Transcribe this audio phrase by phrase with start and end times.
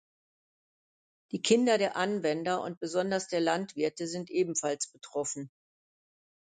[1.31, 5.51] Die Kinder der Anwender und besonders der Landwirte sind ebenfalls betroffen.